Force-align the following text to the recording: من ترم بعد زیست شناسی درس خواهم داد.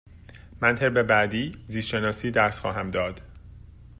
من 0.61 0.75
ترم 0.75 1.07
بعد 1.07 1.31
زیست 1.67 1.87
شناسی 1.87 2.31
درس 2.31 2.59
خواهم 2.59 2.91
داد. 2.91 3.21